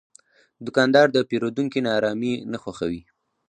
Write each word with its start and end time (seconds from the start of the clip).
دوکاندار 0.65 1.07
د 1.11 1.17
پیرودونکي 1.29 1.79
ناارامي 1.87 2.33
نه 2.51 2.57
خوښوي. 2.63 3.01